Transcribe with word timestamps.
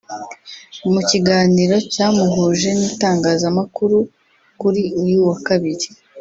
mu 0.93 1.01
kiganiro 1.09 1.75
cyamuhuje 1.93 2.69
n’itangazamakuru 2.79 3.97
kuri 4.61 4.81
uyu 5.03 5.17
wa 5.27 5.37
Kabiri 5.47 5.87